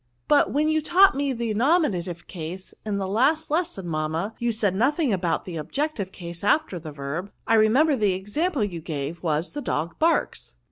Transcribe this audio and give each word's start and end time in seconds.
But 0.27 0.49
when 0.51 0.67
you 0.67 0.81
taught 0.81 1.13
me 1.15 1.31
the 1.31 1.53
nominative 1.53 2.25
case 2.25 2.73
in 2.83 2.97
the 2.97 3.07
last 3.07 3.51
lesson, 3.51 3.87
mamma, 3.87 4.33
you 4.39 4.51
said 4.51 4.73
nothing 4.75 5.13
about 5.13 5.45
the 5.45 5.57
objective 5.57 6.11
case 6.11 6.43
after 6.43 6.79
the 6.79 6.91
verb; 6.91 7.31
I 7.45 7.53
remember 7.53 7.95
the 7.95 8.13
example 8.13 8.63
you 8.63 8.81
gave 8.81 9.21
was, 9.21 9.51
the 9.51 9.61
dog 9.61 9.99
barks." 9.99 10.55